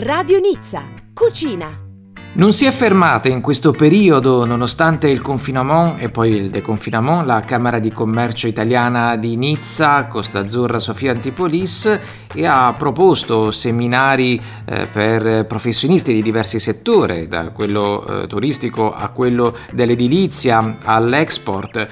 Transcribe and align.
Radio 0.00 0.38
Nizza, 0.38 0.88
cucina. 1.12 1.86
Non 2.34 2.52
si 2.52 2.66
è 2.66 2.70
fermata 2.70 3.28
in 3.28 3.40
questo 3.40 3.72
periodo, 3.72 4.44
nonostante 4.44 5.08
il 5.08 5.20
confinamento 5.20 6.00
e 6.00 6.08
poi 6.08 6.34
il 6.34 6.50
deconfinamento, 6.50 7.24
la 7.24 7.40
Camera 7.40 7.80
di 7.80 7.90
Commercio 7.90 8.46
italiana 8.46 9.16
di 9.16 9.34
Nizza, 9.34 10.04
Costa 10.04 10.38
Azzurra, 10.38 10.78
Sofia 10.78 11.10
Antipolis 11.10 11.98
e 12.32 12.46
ha 12.46 12.72
proposto 12.78 13.50
seminari 13.50 14.40
eh, 14.66 14.86
per 14.86 15.46
professionisti 15.46 16.12
di 16.12 16.22
diversi 16.22 16.60
settori, 16.60 17.26
da 17.26 17.48
quello 17.48 18.22
eh, 18.22 18.26
turistico 18.28 18.94
a 18.94 19.08
quello 19.08 19.52
dell'edilizia 19.72 20.76
all'export 20.84 21.88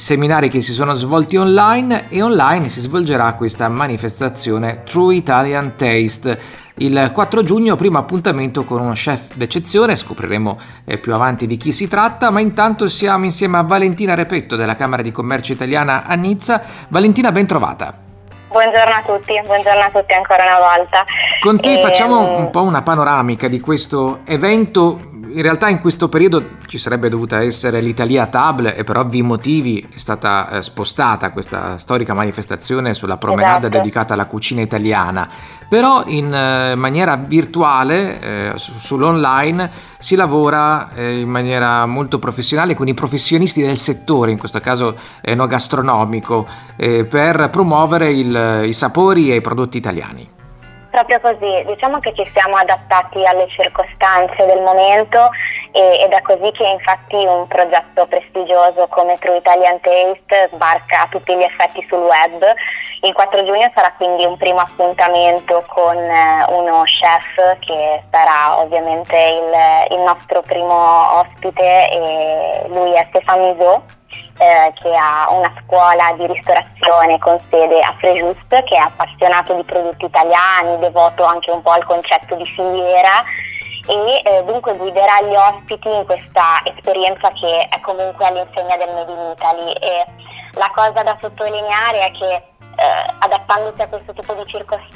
seminari 0.00 0.48
che 0.48 0.62
si 0.62 0.72
sono 0.72 0.94
svolti 0.94 1.36
online 1.36 2.08
e 2.08 2.22
online 2.22 2.70
si 2.70 2.80
svolgerà 2.80 3.34
questa 3.34 3.68
manifestazione 3.68 4.82
True 4.82 5.14
Italian 5.14 5.76
Taste. 5.76 6.40
Il 6.76 7.10
4 7.12 7.42
giugno 7.42 7.76
primo 7.76 7.98
appuntamento 7.98 8.64
con 8.64 8.80
uno 8.80 8.92
chef 8.92 9.34
d'eccezione, 9.34 9.94
scopriremo 9.94 10.58
eh, 10.86 10.96
più 10.96 11.12
avanti 11.12 11.46
di 11.46 11.58
chi 11.58 11.70
si 11.70 11.86
tratta, 11.86 12.30
ma 12.30 12.40
intanto 12.40 12.88
siamo 12.88 13.26
insieme 13.26 13.58
a 13.58 13.62
Valentina 13.62 14.14
Repetto 14.14 14.56
della 14.56 14.74
Camera 14.74 15.02
di 15.02 15.12
Commercio 15.12 15.52
Italiana 15.52 16.04
a 16.06 16.14
Nizza. 16.14 16.62
Valentina, 16.88 17.30
ben 17.30 17.46
trovata. 17.46 18.08
Buongiorno 18.50 18.94
a 18.94 19.02
tutti, 19.06 19.40
buongiorno 19.44 19.80
a 19.80 19.90
tutti 19.92 20.12
ancora 20.14 20.42
una 20.42 20.58
volta. 20.58 21.04
Con 21.40 21.60
te 21.60 21.74
e... 21.74 21.78
facciamo 21.78 22.26
ehm, 22.26 22.34
un 22.44 22.50
po' 22.50 22.62
una 22.62 22.80
panoramica 22.82 23.48
di 23.48 23.60
questo 23.60 24.20
evento 24.24 25.09
in 25.32 25.42
realtà 25.42 25.68
in 25.68 25.80
questo 25.80 26.08
periodo 26.08 26.56
ci 26.66 26.78
sarebbe 26.78 27.08
dovuta 27.08 27.42
essere 27.42 27.80
l'Italia 27.80 28.26
Table 28.26 28.74
e 28.74 28.84
per 28.84 28.96
ovvi 28.96 29.22
motivi 29.22 29.86
è 29.92 29.98
stata 29.98 30.50
eh, 30.50 30.62
spostata 30.62 31.30
questa 31.30 31.78
storica 31.78 32.14
manifestazione 32.14 32.94
sulla 32.94 33.16
promenade 33.16 33.68
esatto. 33.68 33.78
dedicata 33.78 34.14
alla 34.14 34.26
cucina 34.26 34.60
italiana. 34.60 35.28
Però 35.68 36.04
in 36.06 36.32
eh, 36.32 36.74
maniera 36.74 37.16
virtuale, 37.16 38.20
eh, 38.20 38.52
sull'online, 38.56 39.70
si 39.98 40.16
lavora 40.16 40.92
eh, 40.94 41.20
in 41.20 41.28
maniera 41.28 41.86
molto 41.86 42.18
professionale 42.18 42.74
con 42.74 42.88
i 42.88 42.94
professionisti 42.94 43.62
del 43.62 43.76
settore, 43.76 44.32
in 44.32 44.38
questo 44.38 44.58
caso 44.60 44.96
enogastronomico, 45.20 46.46
eh, 46.76 47.04
per 47.04 47.50
promuovere 47.50 48.10
il, 48.10 48.62
i 48.64 48.72
sapori 48.72 49.30
e 49.30 49.36
i 49.36 49.40
prodotti 49.40 49.78
italiani. 49.78 50.38
Proprio 50.90 51.20
così, 51.20 51.64
diciamo 51.66 52.00
che 52.00 52.12
ci 52.14 52.28
siamo 52.34 52.56
adattati 52.56 53.24
alle 53.24 53.46
circostanze 53.48 54.44
del 54.44 54.60
momento 54.60 55.30
e, 55.70 56.00
ed 56.00 56.10
è 56.10 56.20
così 56.22 56.50
che 56.50 56.66
infatti 56.66 57.14
un 57.14 57.46
progetto 57.46 58.06
prestigioso 58.06 58.88
come 58.88 59.16
True 59.18 59.36
Italian 59.36 59.78
Taste 59.80 60.50
sbarca 60.52 61.02
a 61.02 61.08
tutti 61.08 61.34
gli 61.36 61.42
effetti 61.42 61.86
sul 61.88 62.00
web. 62.00 62.44
Il 63.02 63.12
4 63.12 63.44
giugno 63.44 63.70
sarà 63.72 63.92
quindi 63.96 64.24
un 64.24 64.36
primo 64.36 64.58
appuntamento 64.58 65.64
con 65.68 65.96
eh, 65.96 66.44
uno 66.48 66.82
chef 66.82 67.58
che 67.60 68.02
sarà 68.10 68.58
ovviamente 68.58 69.16
il, 69.16 69.96
il 69.96 70.02
nostro 70.02 70.42
primo 70.42 71.18
ospite 71.20 72.66
lui 72.68 72.92
è 72.94 73.06
Stéphane 73.10 73.52
Miso 73.52 73.98
eh, 74.40 74.72
che 74.80 74.94
ha 74.96 75.28
una 75.30 75.52
scuola 75.62 76.14
di 76.16 76.26
ristorazione 76.26 77.18
con 77.18 77.38
sede 77.50 77.80
a 77.82 77.94
Frejust, 77.98 78.48
che 78.48 78.74
è 78.74 78.78
appassionato 78.78 79.54
di 79.54 79.64
prodotti 79.64 80.06
italiani, 80.06 80.78
devoto 80.78 81.24
anche 81.24 81.50
un 81.50 81.60
po' 81.60 81.72
al 81.72 81.84
concetto 81.84 82.34
di 82.36 82.46
filiera 82.56 83.22
e 83.86 84.22
eh, 84.24 84.42
dunque 84.44 84.76
guiderà 84.76 85.20
gli 85.22 85.34
ospiti 85.34 85.88
in 85.88 86.06
questa 86.06 86.62
esperienza 86.64 87.30
che 87.32 87.68
è 87.68 87.80
comunque 87.80 88.24
all'insegna 88.26 88.76
del 88.76 88.94
Made 88.94 89.12
in 89.12 89.32
Italy. 89.36 89.72
E 89.72 90.06
la 90.52 90.70
cosa 90.74 91.02
da 91.02 91.18
sottolineare 91.20 92.06
è 92.06 92.10
che 92.12 92.34
eh, 92.34 93.14
adattandosi 93.18 93.82
a 93.82 93.88
questo 93.88 94.14
tipo 94.14 94.32
di 94.32 94.46
circostanze 94.46 94.89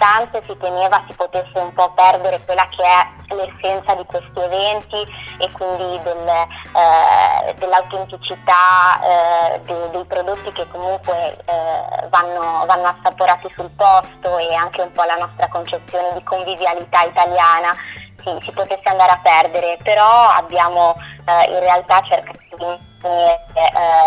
si 0.47 0.57
temeva 0.59 1.03
si 1.09 1.15
potesse 1.15 1.59
un 1.59 1.73
po' 1.73 1.91
perdere 1.95 2.41
quella 2.45 2.69
che 2.69 2.83
è 2.83 3.35
l'essenza 3.35 3.95
di 3.95 4.05
questi 4.05 4.39
eventi 4.39 5.01
e 5.39 5.51
quindi 5.53 6.03
del, 6.03 6.29
eh, 6.29 7.55
dell'autenticità 7.55 9.01
eh, 9.03 9.61
dei, 9.61 9.91
dei, 9.91 10.05
prodotti 10.05 10.53
che 10.53 10.69
comunque 10.71 11.37
eh, 11.47 12.09
vanno, 12.09 12.65
vanno 12.67 12.89
assaporati 12.89 13.49
sul 13.51 13.71
posto 13.71 14.39
e 14.39 14.55
anche 14.55 14.83
un 14.83 14.93
po' 14.93 15.05
la 15.05 15.17
nostra 15.17 15.49
concezione 15.49 16.13
di 16.15 16.23
convivialità 16.23 17.05
italiana 17.05 17.75
si, 18.23 18.37
si 18.41 18.53
potesse 18.53 18.89
andare 18.89 19.13
a 19.13 19.21
perdere, 19.23 19.79
però 19.83 20.29
abbiamo 20.29 20.95
eh, 21.27 21.51
in 21.51 21.61
realtà 21.61 22.03
cercato 22.03 22.39
di 22.57 22.65
eh, 23.05 23.41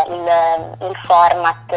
il, 0.09 0.87
il 0.87 0.95
format 1.05 1.71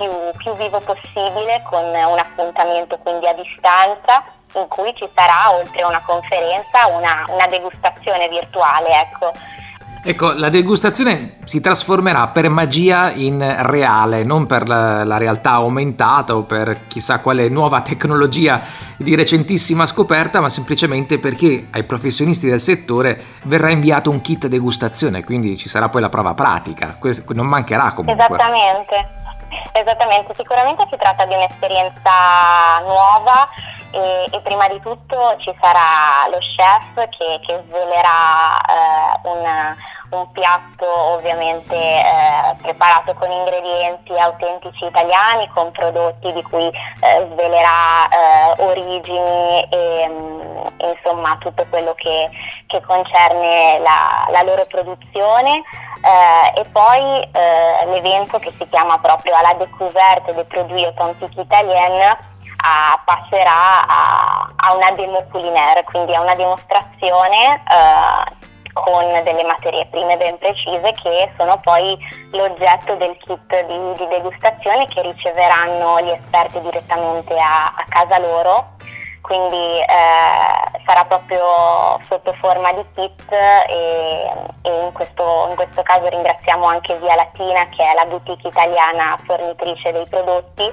più, 0.00 0.08
più 0.38 0.56
vivo 0.56 0.80
possibile 0.80 1.62
con 1.68 1.84
un 1.84 2.18
appuntamento 2.18 2.96
quindi 2.98 3.28
a 3.28 3.34
distanza 3.34 4.24
in 4.54 4.66
cui 4.68 4.92
ci 4.96 5.06
sarà 5.14 5.52
oltre 5.52 5.82
a 5.82 5.88
una 5.88 6.02
conferenza 6.04 6.86
una, 6.86 7.26
una 7.28 7.46
degustazione 7.46 8.28
virtuale. 8.28 8.88
Ecco. 8.88 9.32
Ecco, 10.02 10.32
la 10.32 10.48
degustazione 10.48 11.36
si 11.44 11.60
trasformerà 11.60 12.28
per 12.28 12.48
magia 12.48 13.12
in 13.12 13.38
reale, 13.66 14.24
non 14.24 14.46
per 14.46 14.66
la, 14.66 15.04
la, 15.04 15.18
realtà 15.18 15.50
aumentata 15.50 16.34
o 16.34 16.44
per 16.44 16.86
chissà 16.86 17.18
quale 17.18 17.50
nuova 17.50 17.82
tecnologia 17.82 18.62
di 18.96 19.14
recentissima 19.14 19.84
scoperta, 19.84 20.40
ma 20.40 20.48
semplicemente 20.48 21.18
perché 21.18 21.66
ai 21.70 21.84
professionisti 21.84 22.48
del 22.48 22.62
settore 22.62 23.22
verrà 23.42 23.70
inviato 23.70 24.08
un 24.08 24.22
kit 24.22 24.46
degustazione, 24.46 25.22
quindi 25.22 25.58
ci 25.58 25.68
sarà 25.68 25.90
poi 25.90 26.00
la 26.00 26.08
prova 26.08 26.32
pratica, 26.32 26.96
Questo 26.98 27.34
non 27.34 27.46
mancherà 27.46 27.92
comunque. 27.92 28.24
Esattamente. 28.24 29.18
Esattamente, 29.72 30.34
sicuramente 30.34 30.86
si 30.90 30.96
tratta 30.96 31.24
di 31.26 31.34
un'esperienza 31.34 32.80
nuova 32.82 33.48
e, 33.92 34.24
e 34.30 34.40
prima 34.40 34.68
di 34.68 34.80
tutto 34.80 35.36
ci 35.38 35.54
sarà 35.60 36.28
lo 36.30 36.38
chef 36.38 37.08
che, 37.08 37.40
che 37.44 37.62
svelerà 37.66 38.60
eh, 38.60 39.28
un, 39.28 39.76
un, 40.10 40.30
piatto 40.32 40.86
ovviamente 40.86 41.74
eh, 41.74 42.54
preparato 42.62 43.14
con 43.14 43.30
ingredienti 43.30 44.16
autentici 44.16 44.84
italiani, 44.84 45.48
con 45.48 45.70
prodotti 45.72 46.32
di 46.32 46.42
cui 46.42 46.66
eh, 46.66 47.28
svelerà 47.32 48.08
eh, 48.08 48.62
origini 48.62 49.68
e 49.70 50.08
mm, 50.08 50.90
insomma 50.90 51.36
tutto 51.38 51.66
quello 51.68 51.94
che, 51.94 52.30
che 52.66 52.80
concerne 52.82 53.78
la, 53.80 54.26
la 54.30 54.42
loro 54.42 54.64
produzione 54.66 55.62
eh, 56.02 56.60
e 56.60 56.64
poi 56.66 57.28
eh, 57.32 57.86
l'evento 57.86 58.38
che 58.38 58.52
si 58.58 58.66
chiama 58.68 58.98
proprio 58.98 59.34
alla 59.36 59.54
découverte 59.54 60.34
des 60.34 60.46
produits 60.46 60.86
authentiques 60.86 61.36
italiens 61.44 62.16
a, 62.62 63.00
passerà 63.04 63.86
a, 63.86 64.52
a, 64.56 64.74
una 64.76 64.90
demo 64.92 65.22
culinaire, 65.30 65.84
quindi 65.84 66.14
a 66.14 66.20
una 66.20 66.34
dimostrazione 66.34 67.62
eh, 67.68 68.48
con 68.72 69.04
delle 69.24 69.44
materie 69.44 69.86
prime 69.86 70.16
ben 70.16 70.38
precise 70.38 70.92
che 70.92 71.32
sono 71.36 71.58
poi 71.58 71.98
l'oggetto 72.30 72.94
del 72.96 73.16
kit 73.18 73.66
di, 73.66 73.92
di 73.94 74.08
degustazione 74.08 74.86
che 74.86 75.02
riceveranno 75.02 76.00
gli 76.00 76.10
esperti 76.10 76.60
direttamente 76.60 77.38
a, 77.38 77.74
a 77.76 77.84
casa 77.88 78.18
loro 78.18 78.78
quindi 79.20 79.78
eh, 79.80 80.80
sarà 80.84 81.04
proprio 81.04 82.00
sotto 82.08 82.32
forma 82.40 82.72
di 82.72 82.84
kit 82.94 83.30
e, 83.32 84.30
e 84.62 84.84
in, 84.84 84.92
questo, 84.92 85.46
in, 85.50 85.56
questo, 85.56 85.82
caso 85.82 86.08
ringraziamo 86.08 86.64
anche 86.66 86.96
Via 86.98 87.14
Latina 87.14 87.66
che 87.68 87.82
è 87.82 87.94
la 87.94 88.06
boutique 88.06 88.48
italiana 88.48 89.18
fornitrice 89.24 89.92
dei 89.92 90.06
prodotti. 90.08 90.64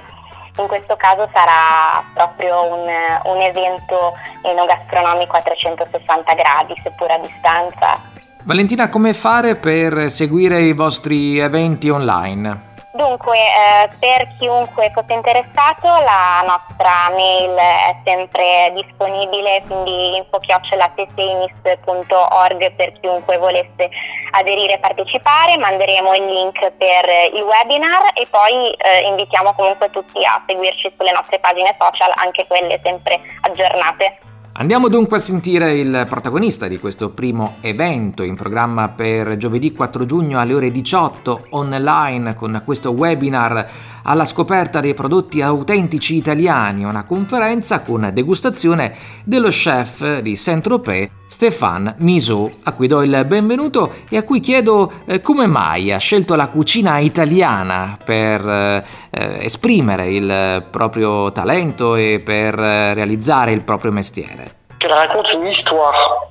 In 0.58 0.66
questo 0.66 0.96
caso 0.96 1.28
sarà 1.32 2.02
proprio 2.14 2.74
un, 2.74 2.88
un 3.24 3.40
evento 3.40 4.16
enogastronomico 4.42 5.36
a 5.36 5.42
360 5.42 6.34
gradi, 6.34 6.74
seppur 6.82 7.10
a 7.10 7.18
distanza. 7.18 8.00
Valentina, 8.42 8.88
come 8.88 9.12
fare 9.12 9.56
per 9.56 10.10
seguire 10.10 10.60
i 10.60 10.72
vostri 10.72 11.38
eventi 11.38 11.90
online? 11.90 12.67
Dunque, 12.98 13.38
eh, 13.38 13.88
per 14.00 14.26
chiunque 14.38 14.90
fosse 14.92 15.12
interessato, 15.12 15.86
la 15.86 16.42
nostra 16.44 17.08
mail 17.14 17.54
è 17.54 17.94
sempre 18.02 18.72
disponibile, 18.74 19.62
quindi 19.68 20.16
info-tesseinis.org 20.16 22.72
per 22.72 22.98
chiunque 22.98 23.38
volesse 23.38 23.88
aderire 24.32 24.72
e 24.72 24.78
partecipare. 24.80 25.56
Manderemo 25.58 26.12
il 26.12 26.24
link 26.24 26.72
per 26.72 27.08
il 27.34 27.42
webinar 27.42 28.10
e 28.14 28.26
poi 28.28 28.72
eh, 28.72 29.02
invitiamo 29.06 29.54
comunque 29.54 29.90
tutti 29.90 30.24
a 30.24 30.42
seguirci 30.44 30.92
sulle 30.98 31.12
nostre 31.12 31.38
pagine 31.38 31.76
social, 31.78 32.10
anche 32.16 32.48
quelle 32.48 32.80
sempre 32.82 33.20
aggiornate. 33.42 34.27
Andiamo 34.60 34.88
dunque 34.88 35.18
a 35.18 35.20
sentire 35.20 35.78
il 35.78 36.06
protagonista 36.08 36.66
di 36.66 36.80
questo 36.80 37.10
primo 37.10 37.58
evento 37.60 38.24
in 38.24 38.34
programma 38.34 38.88
per 38.88 39.36
giovedì 39.36 39.72
4 39.72 40.04
giugno 40.04 40.40
alle 40.40 40.52
ore 40.52 40.72
18 40.72 41.46
online 41.50 42.34
con 42.34 42.60
questo 42.64 42.90
webinar 42.90 43.70
alla 44.02 44.24
scoperta 44.24 44.80
dei 44.80 44.94
prodotti 44.94 45.42
autentici 45.42 46.16
italiani, 46.16 46.82
una 46.82 47.04
conferenza 47.04 47.82
con 47.82 48.10
degustazione 48.12 48.96
dello 49.22 49.50
chef 49.50 50.18
di 50.22 50.34
Saint-Tropez 50.34 51.10
Stéphane 51.28 51.94
Miso, 51.98 52.56
a 52.62 52.72
cui 52.72 52.86
do 52.86 53.02
il 53.02 53.24
benvenuto 53.28 53.92
e 54.08 54.16
a 54.16 54.22
cui 54.22 54.40
chiedo 54.40 54.90
eh, 55.04 55.20
come 55.20 55.46
mai 55.46 55.92
ha 55.92 55.98
scelto 55.98 56.34
la 56.34 56.48
cucina 56.48 56.98
italiana 56.98 57.98
per 58.02 58.48
eh, 58.48 58.82
esprimere 59.10 60.08
il 60.08 60.66
proprio 60.70 61.30
talento 61.30 61.96
e 61.96 62.22
per 62.24 62.58
eh, 62.58 62.94
realizzare 62.94 63.52
il 63.52 63.60
proprio 63.60 63.92
mestiere. 63.92 64.47
Qu'elle 64.88 64.96
raconte 64.96 65.34
une 65.34 65.46
histoire. 65.46 66.30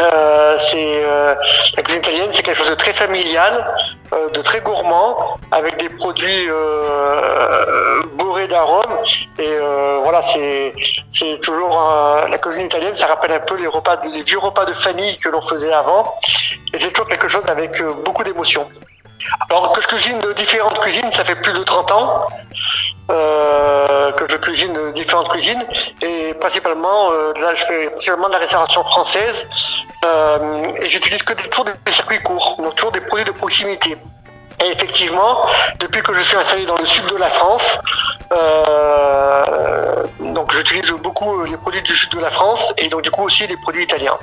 Euh, 0.00 0.56
c'est 0.58 1.04
euh, 1.04 1.34
la 1.76 1.82
cuisine 1.82 2.00
italienne, 2.00 2.30
c'est 2.32 2.42
quelque 2.42 2.56
chose 2.56 2.70
de 2.70 2.74
très 2.76 2.94
familial, 2.94 3.74
euh, 4.14 4.30
de 4.30 4.40
très 4.40 4.62
gourmand, 4.62 5.38
avec 5.50 5.76
des 5.76 5.90
produits 5.90 6.48
bourrés 8.14 8.48
d'arômes. 8.48 8.96
Et 9.38 9.54
voilà, 10.02 10.22
c'est 10.22 10.72
c'est 11.10 11.38
toujours 11.42 11.78
la 12.26 12.38
cuisine 12.38 12.64
italienne. 12.64 12.94
Ça 12.94 13.06
rappelle 13.06 13.32
un 13.32 13.40
peu 13.40 13.56
les 13.56 13.66
repas, 13.66 14.00
les 14.10 14.22
vieux 14.22 14.38
repas 14.38 14.64
de 14.64 14.72
famille 14.72 15.18
que 15.18 15.28
l'on 15.28 15.42
faisait 15.42 15.74
avant. 15.74 16.14
Et 16.72 16.78
c'est 16.78 16.92
toujours 16.92 17.08
quelque 17.08 17.28
chose 17.28 17.46
avec 17.48 17.82
beaucoup 18.06 18.24
d'émotion. 18.24 18.66
Alors 19.50 19.72
que 19.72 19.82
je 19.82 19.88
cuisine 19.88 20.18
de 20.20 20.32
différentes 20.32 20.78
cuisines, 20.78 21.12
ça 21.12 21.22
fait 21.22 21.36
plus 21.36 21.52
de 21.52 21.62
30 21.64 21.92
ans 21.92 22.26
que 24.16 24.24
je 24.30 24.36
cuisine 24.36 24.76
différentes 24.94 25.28
cuisines 25.28 25.64
et 26.02 26.34
principalement, 26.34 27.12
euh, 27.12 27.32
là, 27.40 27.54
je 27.54 27.64
fais 27.64 27.90
principalement 27.90 28.28
de 28.28 28.32
la 28.32 28.38
restauration 28.38 28.82
française 28.84 29.48
euh, 30.04 30.64
et 30.82 30.88
j'utilise 30.88 31.22
que 31.22 31.32
des, 31.34 31.44
toujours 31.44 31.66
des 31.66 31.92
circuits 31.92 32.20
courts, 32.20 32.56
donc 32.62 32.74
toujours 32.76 32.92
des 32.92 33.00
produits 33.00 33.24
de 33.24 33.32
proximité. 33.32 33.96
Et 34.62 34.70
effectivement, 34.72 35.46
depuis 35.78 36.02
que 36.02 36.12
je 36.12 36.20
suis 36.20 36.36
installé 36.36 36.66
dans 36.66 36.76
le 36.76 36.84
sud 36.84 37.06
de 37.06 37.16
la 37.16 37.30
France, 37.30 37.78
euh, 38.32 40.04
donc 40.20 40.52
j'utilise 40.52 40.90
beaucoup 40.92 41.44
les 41.44 41.56
produits 41.56 41.82
du 41.82 41.94
sud 41.96 42.10
de 42.12 42.20
la 42.20 42.30
France 42.30 42.74
et 42.76 42.88
donc 42.88 43.02
du 43.02 43.10
coup 43.10 43.22
aussi 43.22 43.46
les 43.46 43.56
produits 43.56 43.84
italiens. 43.84 44.18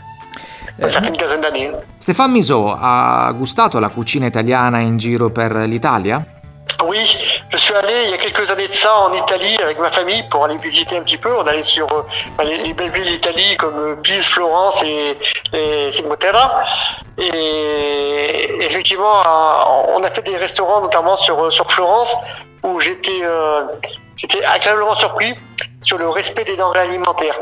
Eh, 0.80 0.90
Ça 0.90 1.02
fait 1.02 1.08
une 1.10 1.18
quinzaine 1.18 1.42
d'années. 1.42 1.72
Stéphane 1.98 2.32
Miso 2.32 2.68
ha 2.80 3.32
gustato 3.34 3.80
la 3.80 3.90
cucina 3.90 4.28
italiana 4.28 4.78
in 4.80 4.98
giro 4.98 5.30
per 5.32 5.66
l'Italia? 5.68 6.24
Oui, 6.88 7.18
je 7.50 7.58
suis 7.58 7.74
allé 7.74 8.04
il 8.06 8.12
y 8.12 8.14
a 8.14 8.18
quelques 8.18 8.50
années 8.50 8.70
de 8.70 8.74
ça 8.74 8.98
en 8.98 9.12
Italie 9.12 9.58
avec 9.62 9.78
ma 9.78 9.92
famille 9.92 10.24
pour 10.30 10.46
aller 10.46 10.56
visiter 10.56 10.96
un 10.96 11.02
petit 11.02 11.18
peu. 11.18 11.36
On 11.36 11.46
allait 11.46 11.64
sur 11.64 11.86
euh, 11.92 12.44
les, 12.44 12.74
belles 12.74 12.92
villes 12.92 13.12
d'Italie 13.12 13.58
comme 13.58 13.78
euh, 13.78 13.96
Pise, 13.98 14.26
Florence 14.26 14.82
et, 14.84 15.18
et 15.52 15.92
Et 17.18 18.64
effectivement, 18.64 19.20
euh, 19.20 19.94
on 19.96 20.04
a 20.04 20.10
fait 20.10 20.22
des 20.22 20.38
restaurants 20.38 20.80
notamment 20.80 21.18
sur, 21.18 21.52
sur 21.52 21.70
Florence 21.70 22.16
où 22.64 22.80
j'étais 22.80 23.22
j'étais 24.16 24.44
agréablement 24.46 24.94
surpris 24.94 25.36
sur 25.82 25.98
le 25.98 26.08
respect 26.08 26.46
des 26.46 26.56
denrées 26.56 26.80
alimentaires 26.80 27.40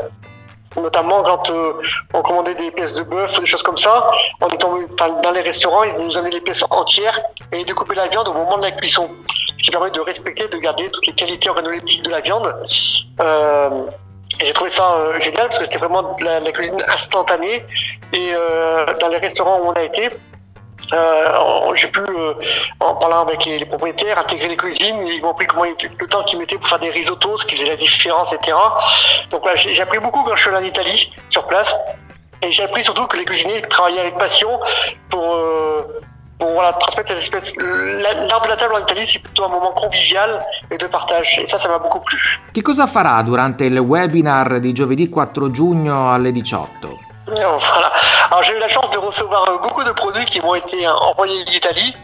notamment 0.76 1.22
quand 1.22 1.50
euh, 1.50 1.74
on 2.14 2.22
commandait 2.22 2.54
des 2.54 2.70
pièces 2.70 2.94
de 2.94 3.02
bœuf, 3.02 3.40
des 3.40 3.46
choses 3.46 3.62
comme 3.62 3.76
ça. 3.76 4.10
On 4.40 4.48
est 4.48 4.58
tombé 4.58 4.86
dans 5.22 5.30
les 5.32 5.40
restaurants, 5.40 5.84
ils 5.84 5.96
nous 5.98 6.16
amenaient 6.16 6.30
les 6.30 6.40
pièces 6.40 6.64
entières 6.70 7.20
et 7.52 7.64
découper 7.64 7.94
la 7.94 8.08
viande 8.08 8.28
au 8.28 8.32
moment 8.32 8.58
de 8.58 8.62
la 8.62 8.72
cuisson, 8.72 9.10
ce 9.58 9.62
qui 9.62 9.70
permet 9.70 9.90
de 9.90 10.00
respecter, 10.00 10.48
de 10.48 10.58
garder 10.58 10.90
toutes 10.90 11.06
les 11.06 11.14
qualités 11.14 11.48
organoleptiques 11.48 12.02
de 12.02 12.10
la 12.10 12.20
viande. 12.20 12.54
Euh, 13.20 13.70
j'ai 14.40 14.52
trouvé 14.52 14.70
ça 14.70 14.94
euh, 14.94 15.18
génial 15.18 15.48
parce 15.48 15.58
que 15.58 15.64
c'était 15.64 15.78
vraiment 15.78 16.14
de 16.14 16.24
la, 16.24 16.52
cuisine 16.52 16.82
instantanée. 16.88 17.64
Et 18.12 18.32
dans 19.00 19.08
les 19.08 19.18
restaurants 19.18 19.60
où 19.60 19.68
on 19.68 19.72
a 19.72 19.82
été, 19.82 20.10
euh, 20.92 21.74
j'ai 21.74 21.88
pu, 21.88 22.00
euh, 22.00 22.34
en 22.80 22.94
parlant 22.94 23.22
avec 23.22 23.44
les, 23.44 23.64
propriétaires, 23.64 24.18
intégrer 24.18 24.48
les 24.48 24.56
cuisines. 24.56 25.06
Ils 25.06 25.22
m'ont 25.22 25.30
appris 25.30 25.46
comment 25.46 25.64
le 25.64 26.06
temps 26.06 26.22
qu'ils 26.24 26.38
mettaient 26.38 26.56
pour 26.56 26.68
faire 26.68 26.78
des 26.78 26.90
risottos, 26.90 27.38
ce 27.38 27.46
qui 27.46 27.56
faisait 27.56 27.68
la 27.68 27.76
différence, 27.76 28.32
etc. 28.32 28.56
Donc 29.30 29.44
là, 29.44 29.54
j'ai 29.56 29.80
appris 29.80 29.98
beaucoup 29.98 30.22
quand 30.22 30.34
je 30.34 30.42
suis 30.42 30.50
allé 30.50 30.66
en 30.66 30.68
Italie, 30.68 31.12
sur 31.28 31.46
place. 31.46 31.74
Et 32.42 32.50
j'ai 32.50 32.64
appris 32.64 32.84
surtout 32.84 33.06
que 33.06 33.16
les 33.16 33.24
cuisiniers 33.24 33.62
travaillaient 33.62 34.00
avec 34.00 34.18
passion 34.18 34.60
pour, 35.08 35.34
euh, 35.34 36.00
voilà, 36.38 36.74
transmettre 36.74 37.08
cette 37.08 37.18
espèce. 37.18 37.56
L'art 37.56 38.42
de 38.42 38.48
la 38.48 38.56
table 38.56 38.74
en 38.74 38.80
Italie, 38.80 39.06
c'est 39.06 39.20
plutôt 39.20 39.44
un 39.44 39.48
moment 39.48 39.72
convivial 39.72 40.44
et 40.70 40.76
de 40.76 40.86
partage. 40.86 41.38
Et 41.38 41.46
ça, 41.46 41.58
ça 41.58 41.68
m'a 41.68 41.78
beaucoup 41.78 42.00
plu. 42.00 42.18
Che 42.52 42.62
cosa 42.62 42.86
farà 42.86 43.22
durante 43.22 43.64
il 43.64 43.78
webinar 43.78 44.58
di 44.60 44.72
giovedì 44.72 45.08
4 45.08 45.50
giugno 45.50 46.12
alle 46.12 46.32
18? 46.32 47.05
Voilà. 47.36 47.92
Alors 48.30 48.42
j'ai 48.44 48.56
eu 48.56 48.58
la 48.60 48.68
chance 48.68 48.90
de 48.90 48.98
recevoir 48.98 49.48
euh, 49.48 49.58
beaucoup 49.58 49.82
de 49.82 49.90
produits 49.90 50.24
qui 50.26 50.40
m'ont 50.40 50.54
été 50.54 50.86
euh, 50.86 50.92
envoyés 50.92 51.44
d'Italie, 51.44 51.96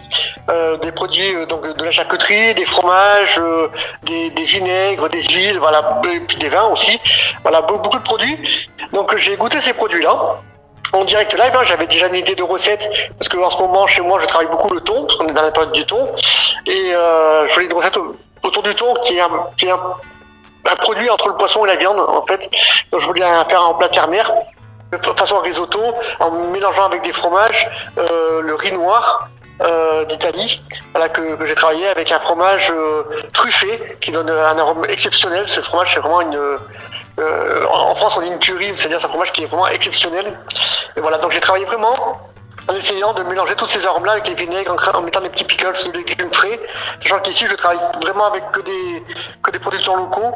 euh, 0.50 0.76
des 0.78 0.90
produits 0.90 1.46
donc 1.48 1.64
de 1.76 1.84
la 1.84 1.92
charcuterie, 1.92 2.54
des 2.54 2.64
fromages, 2.64 3.40
des, 4.02 4.30
vinaigres, 4.30 5.08
des 5.08 5.22
huiles, 5.22 5.58
voilà, 5.60 6.00
et 6.12 6.20
puis 6.20 6.36
des 6.38 6.48
vins 6.48 6.66
aussi. 6.66 6.98
Voilà, 7.42 7.62
beaucoup 7.62 7.96
de 7.96 8.02
produits. 8.02 8.68
Donc 8.92 9.16
j'ai 9.16 9.36
goûté 9.36 9.60
ces 9.60 9.72
produits-là 9.74 10.40
en 10.92 11.04
direct 11.04 11.38
live. 11.38 11.52
Hein, 11.54 11.62
j'avais 11.62 11.86
déjà 11.86 12.08
une 12.08 12.16
idée 12.16 12.34
de 12.34 12.42
recette 12.42 12.90
parce 13.16 13.28
que 13.28 13.38
en 13.38 13.50
ce 13.50 13.58
moment 13.58 13.86
chez 13.86 14.02
moi 14.02 14.18
je 14.18 14.26
travaille 14.26 14.50
beaucoup 14.50 14.74
le 14.74 14.80
thon 14.80 15.02
parce 15.02 15.16
qu'on 15.16 15.28
est 15.28 15.32
dans 15.32 15.42
la 15.42 15.52
période 15.52 15.72
du 15.72 15.84
thon 15.86 16.10
et 16.66 16.90
je 16.90 17.54
voulais 17.54 17.66
une 17.66 17.74
recette 17.74 17.98
autour 18.42 18.64
du 18.64 18.74
thon 18.74 18.92
qui 18.94 19.18
est 19.18 19.20
un, 19.20 20.76
produit 20.78 21.08
entre 21.10 21.28
le 21.28 21.36
poisson 21.36 21.64
et 21.64 21.68
la 21.68 21.76
viande 21.76 22.00
en 22.00 22.26
fait. 22.26 22.50
Donc 22.90 23.00
je 23.00 23.06
voulais 23.06 23.24
faire 23.48 23.62
un 23.62 23.74
plat 23.74 23.88
terre-mer 23.88 24.32
de 24.32 24.61
façon 24.98 25.38
risotto, 25.40 25.80
en 26.20 26.30
mélangeant 26.30 26.84
avec 26.84 27.02
des 27.02 27.12
fromages 27.12 27.70
euh, 27.98 28.42
le 28.42 28.54
riz 28.54 28.72
noir 28.72 29.28
euh, 29.62 30.04
d'Italie, 30.04 30.62
voilà, 30.92 31.08
que, 31.08 31.44
j'ai 31.44 31.54
travaillé 31.54 31.86
avec 31.88 32.10
un 32.10 32.18
fromage 32.18 32.72
euh, 32.74 33.04
truffé 33.32 33.96
qui 34.00 34.10
donne 34.10 34.30
un 34.30 34.58
arôme 34.58 34.84
exceptionnel. 34.86 35.46
Ce 35.46 35.60
fromage, 35.60 35.94
c'est 35.94 36.00
vraiment 36.00 36.20
une. 36.20 36.38
en 37.70 37.94
France, 37.94 38.16
on 38.16 38.22
dit 38.22 38.28
une 38.28 38.38
tuerie, 38.38 38.72
c'est-à-dire 38.74 39.00
c'est 39.00 39.06
un 39.06 39.10
fromage 39.10 39.32
qui 39.32 39.42
est 39.42 39.46
vraiment 39.46 39.68
exceptionnel. 39.68 40.38
Et 40.96 41.00
voilà, 41.00 41.18
donc 41.18 41.30
j'ai 41.30 41.40
travaillé 41.40 41.64
vraiment 41.64 41.94
en 42.68 42.74
essayant 42.74 43.12
de 43.12 43.22
mélanger 43.24 43.56
tous 43.56 43.66
ces 43.66 43.86
arômes-là 43.86 44.12
avec 44.12 44.28
les 44.28 44.34
vinaigres, 44.34 44.76
en, 44.94 45.00
mettant 45.00 45.20
des 45.20 45.30
petits 45.30 45.44
pickles, 45.44 45.72
des 45.92 45.98
légumes 45.98 46.32
frais. 46.32 46.60
Sachant 47.02 47.20
qu'ici, 47.20 47.46
je 47.46 47.54
travaille 47.54 47.80
vraiment 48.02 48.26
avec 48.26 48.50
que 48.52 48.60
des, 48.60 49.04
que 49.42 49.50
des 49.50 49.58
producteurs 49.58 49.96
locaux 49.96 50.34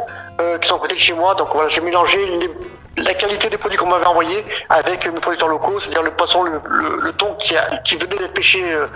qui 0.61 0.69
sont 0.69 0.77
à 0.77 0.79
côté 0.79 0.95
de 0.95 1.01
chez 1.01 1.15
moi. 1.15 1.35
Donc 1.35 1.49
voilà, 1.53 1.69
j'ai 1.69 1.81
mélangé 1.81 2.25
les, 2.27 2.51
la 2.97 3.15
qualité 3.15 3.49
des 3.49 3.59
produits 3.59 3.79
qu'on 3.79 3.89
m'avait 3.89 4.07
envoyés 4.07 4.45
avec 4.69 5.07
mes 5.07 5.21
producteurs 5.21 5.49
locaux, 5.49 5.79
c'est-à-dire 5.79 6.03
le 6.03 6.11
poisson, 6.13 6.45
le, 6.45 7.13
thon 7.13 7.35
qui, 7.39 7.55
qui 7.85 7.97
venait 7.97 8.17
d'être 8.17 8.33
pêché 8.33 8.63
euh, 8.73 8.87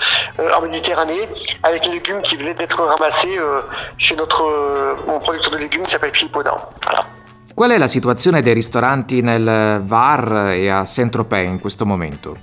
en 0.57 0.63
Méditerranée, 0.63 1.29
avec 1.63 1.87
les 1.87 1.95
légumes 1.95 2.23
qui 2.23 2.37
venaient 2.37 2.55
d'être 2.55 2.83
ramassés 2.83 3.37
euh, 3.39 3.61
chez 3.99 4.17
notre 4.17 4.45
euh, 4.45 4.97
mon 5.07 5.21
producteur 5.21 5.53
de 5.53 5.59
légumes 5.59 5.83
qui 5.83 5.93
s'appelle 5.93 6.15
Filippo 6.15 6.43
Voilà. 6.43 7.07
Qual 7.55 7.71
è 7.71 7.79
la 7.79 7.89
situazione 7.89 8.41
dei 8.41 8.55
ristoranti 8.55 9.21
nel 9.21 9.83
VAR 9.85 10.51
e 10.53 10.71
a 10.71 10.85
Saint-Tropez 10.85 11.45
in 11.45 11.61
questo 11.61 11.85
momento? 11.85 12.37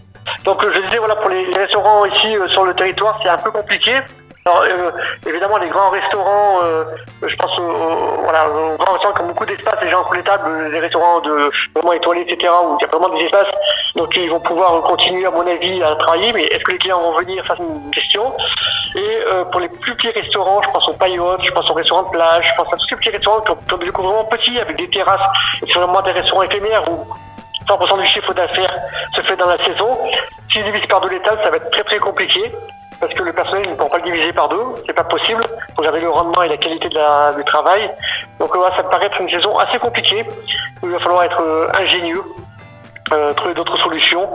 Donc 0.44 0.62
je 0.62 0.81
disais 0.81 1.00
voilà 1.00 1.15
pour 1.15 1.30
les, 1.30 1.45
les 1.48 1.57
restaurants 1.57 2.06
ici 2.06 2.36
sur 2.48 2.65
le 2.65 2.75
territoire 2.75 3.18
c'est 3.24 3.30
un 3.30 3.38
peu 3.38 3.50
compliqué 3.50 4.03
Alors, 4.47 4.61
euh, 4.61 4.91
évidemment, 5.27 5.57
les 5.57 5.67
grands 5.67 5.89
restaurants, 5.89 6.61
euh, 6.63 6.85
je 7.21 7.35
pense 7.35 7.59
aux, 7.59 8.23
voilà, 8.23 8.49
aux 8.49 8.77
grands 8.77 8.94
restaurants 8.94 9.13
qui 9.13 9.21
ont 9.23 9.27
beaucoup 9.27 9.45
d'espace, 9.45 9.75
les 9.81 9.89
gens 9.89 10.09
les 10.13 10.23
tables, 10.23 10.69
les 10.71 10.79
restaurants 10.79 11.19
de 11.19 11.51
vraiment 11.75 11.91
étoilés, 11.91 12.21
etc., 12.21 12.53
où 12.63 12.77
il 12.79 12.81
y 12.81 12.86
a 12.86 12.88
vraiment 12.88 13.13
des 13.13 13.25
espaces, 13.25 13.50
donc 13.98 14.15
ils 14.15 14.29
vont 14.29 14.39
pouvoir 14.39 14.81
continuer, 14.83 15.25
à 15.25 15.31
mon 15.31 15.45
avis, 15.45 15.83
à 15.83 15.98
travailler, 15.98 16.31
mais 16.31 16.43
est-ce 16.43 16.63
que 16.63 16.72
les 16.72 16.77
clients 16.77 16.98
vont 16.98 17.19
venir? 17.19 17.45
Ça, 17.45 17.55
c'est 17.57 17.63
une 17.63 17.91
question. 17.91 18.31
Et 18.95 19.19
euh, 19.27 19.43
pour 19.43 19.60
les 19.60 19.67
plus 19.67 19.95
petits 19.95 20.12
restaurants, 20.12 20.62
je 20.63 20.69
pense 20.69 20.88
aux 20.88 20.93
paillotes, 20.93 21.43
je 21.43 21.51
pense 21.51 21.69
aux 21.69 21.74
restaurants 21.74 22.03
de 22.03 22.12
plage, 22.12 22.48
je 22.48 22.55
pense 22.55 22.74
à 22.74 22.77
tous 22.77 22.88
ces 22.88 22.95
petits 22.95 23.10
restaurants 23.10 23.41
qui 23.41 23.51
ont, 23.51 23.77
des 23.77 23.89
vraiment 23.89 24.24
petits, 24.24 24.57
avec 24.62 24.77
des 24.77 24.89
terrasses, 24.89 25.27
et 25.62 25.69
vraiment 25.74 26.01
des 26.03 26.12
restaurants 26.12 26.43
éphémères 26.43 26.89
où 26.89 27.05
100% 27.67 28.00
du 28.00 28.05
chiffre 28.05 28.33
d'affaires 28.33 28.74
se 29.13 29.19
fait 29.19 29.36
dans 29.36 29.48
la 29.48 29.57
saison. 29.57 29.98
S'ils 30.50 30.63
divisent 30.63 30.88
par 30.88 31.01
deux 31.01 31.10
l'étal, 31.10 31.38
ça 31.43 31.50
va 31.50 31.57
être 31.57 31.69
très 31.69 31.83
très 31.83 31.98
compliqué 31.98 32.50
parce 33.00 33.13
que 33.13 33.24
le 33.24 33.34
personnel 33.34 33.70
ne 33.70 33.75
peut 33.75 33.88
pas 33.89 33.98
le 33.98 34.04
diviser 34.04 34.34
par 34.34 34.50
deux, 34.50 34.63
c'est 34.86 34.94
pas 34.94 35.04
possible. 35.04 35.42
Il 35.70 35.75
faut 35.75 35.82
garder 35.82 36.00
le 36.00 36.10
rendement 36.10 36.44
et 36.44 36.50
la 36.50 36.58
qualité 36.58 36.89
du 36.89 37.44
travail. 37.46 37.89
Donc 38.39 38.56
là, 38.56 38.72
ça 38.75 38.84
me 38.84 38.89
paraît 38.89 39.08
être 39.08 39.22
une 39.22 39.30
saison 39.30 39.58
assez 39.58 39.77
compliquée. 39.80 40.25
Il 40.84 40.89
va 40.89 41.00
falloir 41.00 41.24
être 41.24 41.42
euh, 41.42 41.68
ingénieux, 41.74 42.24
euh, 43.13 43.33
trouver 43.33 43.53
d'autres 43.53 43.77
solutions. 43.77 44.29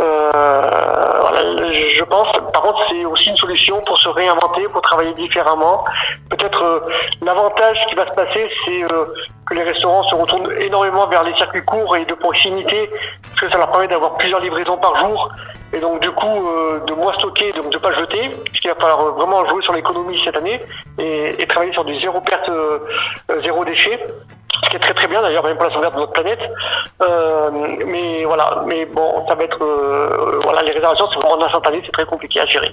Euh, 0.00 1.18
voilà, 1.20 1.72
je 1.72 2.04
pense, 2.04 2.28
par 2.52 2.62
contre, 2.62 2.80
c'est 2.88 3.04
aussi 3.04 3.28
une 3.28 3.36
solution 3.36 3.80
pour 3.82 3.98
se 3.98 4.08
réinventer, 4.08 4.66
pour 4.68 4.80
travailler 4.80 5.12
différemment. 5.14 5.84
Peut-être 6.30 6.62
euh, 6.62 6.80
l'avantage 7.22 7.78
qui 7.88 7.94
va 7.94 8.06
se 8.06 8.14
passer, 8.14 8.48
c'est 8.64 8.84
que 9.46 9.54
les 9.54 9.62
restaurants 9.62 10.04
se 10.04 10.14
retournent 10.14 10.50
énormément 10.58 11.06
vers 11.06 11.22
les 11.22 11.36
circuits 11.36 11.64
courts 11.64 11.96
et 11.96 12.06
de 12.06 12.14
proximité, 12.14 12.88
parce 13.22 13.40
que 13.42 13.50
ça 13.50 13.58
leur 13.58 13.70
permet 13.70 13.88
d'avoir 13.88 14.14
plusieurs 14.14 14.40
livraisons 14.40 14.78
par 14.78 14.96
jour 15.00 15.30
et 15.74 15.80
donc 15.80 16.00
du 16.00 16.10
coup 16.12 16.48
de 16.86 16.94
moins 16.94 17.12
stocker, 17.14 17.50
donc 17.52 17.70
de 17.70 17.78
pas 17.78 17.92
jeter, 17.92 18.30
puisqu'il 18.44 18.68
va 18.68 18.76
falloir 18.76 19.12
vraiment 19.14 19.44
jouer 19.46 19.60
sur 19.62 19.72
l'économie 19.72 20.20
cette 20.24 20.36
année 20.36 20.62
et, 20.98 21.46
travailler 21.48 21.72
sur 21.72 21.84
du 21.84 22.00
zéro 22.00 22.20
perte, 22.20 22.48
zéro 23.42 23.64
déchet, 23.64 23.98
ce 24.62 24.68
qui 24.70 24.76
est 24.76 24.80
très 24.80 24.94
très 24.94 25.06
bien 25.06 25.20
d'ailleurs 25.22 25.44
même 25.44 25.56
pour 25.56 25.64
la 25.64 25.70
sauvegarde 25.70 25.94
de 25.94 26.00
notre 26.00 26.12
planète. 26.12 26.40
mais 27.86 28.24
voilà, 28.24 28.62
mais 28.66 28.86
bon, 28.86 29.26
ça 29.28 29.34
va 29.34 29.44
être 29.44 29.64
voilà 30.44 30.62
les 30.62 30.72
réservations 30.72 31.08
c'est 31.12 31.18
vraiment 31.18 31.44
instantané, 31.44 31.82
c'est 31.84 31.92
très 31.92 32.06
compliqué 32.06 32.40
à 32.40 32.46
gérer. 32.46 32.72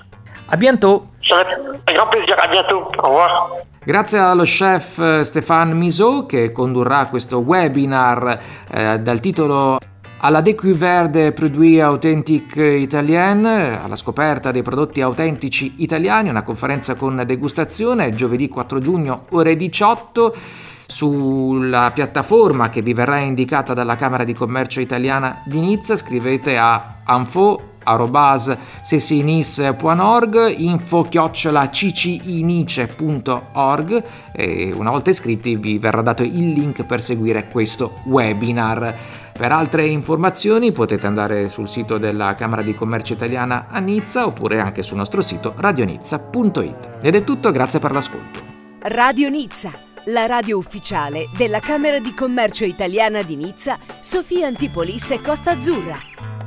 À 0.50 0.58
bientôt. 0.58 1.06
Ça 1.28 1.36
va 1.36 1.42
être 1.42 1.60
un 1.88 1.94
grand 1.94 2.08
plaisir, 2.08 2.36
à 2.38 2.48
bientôt. 2.48 2.84
Au 3.02 3.08
revoir. 3.08 3.50
Grazie 3.84 4.20
allo 4.20 4.46
chef 4.46 5.22
Stéphane 5.22 5.74
Miso 5.74 6.26
che 6.28 6.52
condurrà 6.52 7.08
questo 7.10 7.38
webinar 7.40 8.38
eh, 8.70 9.00
dal 9.00 9.20
titolo 9.20 9.80
à 10.24 10.30
la 10.30 10.42
découverte 10.42 11.10
des 11.10 11.32
produits 11.32 11.82
authentiques 11.82 12.58
italiens, 12.58 13.44
alla 13.44 13.96
scoperta 13.96 14.52
dei 14.52 14.62
prodotti 14.62 15.02
autentici 15.02 15.74
italiani, 15.78 16.30
una 16.30 16.44
conferenza 16.44 16.94
con 16.94 17.24
degustazione 17.26 18.12
giovedì 18.12 18.48
4 18.48 18.78
giugno 18.78 19.26
ore 19.32 19.56
18 19.56 20.36
Sulla 20.92 21.92
piattaforma 21.94 22.68
che 22.68 22.82
vi 22.82 22.92
verrà 22.92 23.20
indicata 23.20 23.74
dalla 23.74 23.96
Camera 23.96 24.26
di 24.26 24.34
Commercio 24.34 24.82
Italiana 24.82 25.42
di 25.46 25.62
Nizza 25.62 25.96
scrivete 25.96 26.58
a 26.58 26.98
anfo 27.06 27.76
arobas 27.84 28.58
sesinis.org 28.82 30.54
info 30.58 31.04
chiocciola 31.04 31.70
ccinice.org 31.70 32.84
e 34.34 34.74
una 34.76 34.90
volta 34.90 35.12
iscritti 35.12 35.56
vi 35.56 35.80
verrà 35.80 36.02
dato 36.02 36.24
il 36.24 36.52
link 36.52 36.84
per 36.84 37.02
seguire 37.02 37.48
questo 37.48 38.00
webinar. 38.04 38.94
Per 39.32 39.50
altre 39.50 39.86
informazioni 39.88 40.74
potete 40.74 41.08
andare 41.08 41.48
sul 41.48 41.70
sito 41.70 41.98
della 41.98 42.36
Camera 42.36 42.64
di 42.64 42.76
Commercio 42.76 43.14
Italiana 43.14 43.68
a 43.70 43.80
Nizza 43.80 44.26
oppure 44.26 44.60
anche 44.60 44.84
sul 44.84 44.98
nostro 44.98 45.22
sito 45.22 45.54
radionizza.it. 45.56 46.90
Ed 47.02 47.16
è 47.16 47.24
tutto, 47.24 47.50
grazie 47.52 47.80
per 47.80 47.94
l'ascolto. 47.94 48.42
Radio 48.82 49.30
Nizza, 49.30 49.72
la 50.06 50.26
radio 50.26 50.58
ufficiale 50.58 51.30
della 51.36 51.60
Camera 51.60 52.00
di 52.00 52.14
Commercio 52.14 52.66
Italiana 52.66 53.22
di 53.22 53.36
Nizza, 53.36 53.78
Sofia 54.00 54.48
Antipolis 54.48 55.12
e 55.12 55.22
Costa 55.22 55.52
Azzurra. 55.52 56.41